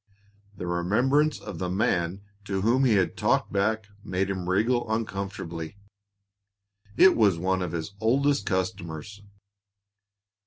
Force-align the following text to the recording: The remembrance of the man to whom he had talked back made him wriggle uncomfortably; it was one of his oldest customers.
The 0.57 0.65
remembrance 0.65 1.39
of 1.39 1.59
the 1.59 1.69
man 1.69 2.21
to 2.45 2.61
whom 2.61 2.85
he 2.85 2.93
had 2.95 3.15
talked 3.15 3.53
back 3.53 3.89
made 4.03 4.31
him 4.31 4.49
wriggle 4.49 4.91
uncomfortably; 4.91 5.77
it 6.97 7.15
was 7.15 7.37
one 7.37 7.61
of 7.61 7.71
his 7.71 7.93
oldest 8.01 8.47
customers. 8.47 9.21